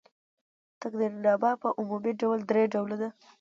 [0.81, 3.09] تقدیرنامه په عمومي ډول درې ډوله ده.